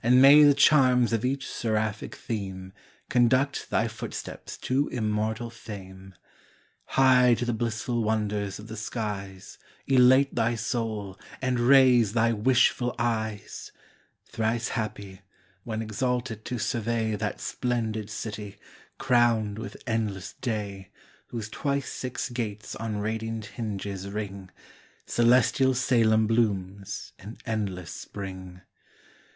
[0.00, 2.72] And may the charms of each seraphic theme
[3.08, 6.14] Conduct thy footsteps to immortal fame!
[6.84, 9.58] High to the blissful wonders of the skies
[9.88, 13.72] Elate thy soul, and raise thy wishful eyes.
[14.24, 15.22] Thrice happy,
[15.64, 18.58] when exalted to survey That splendid city,
[18.98, 20.92] crown'd with endless day,
[21.30, 24.52] Whose twice six gates on radiant hinges ring:
[25.06, 28.60] Celestial Salem blooms in endless spring.